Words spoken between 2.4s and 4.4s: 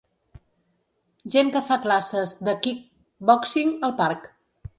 de kick-boxing al parc.